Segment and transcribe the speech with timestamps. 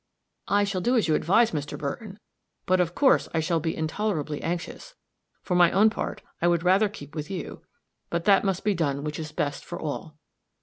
[0.47, 1.77] "I shall do just as you advise, Mr.
[1.77, 2.19] Burton;
[2.65, 4.95] but, of course, I shall be intolerably anxious.
[5.43, 7.61] For my own part, I would rather keep with you;
[8.09, 10.17] but that must be done which is best for all."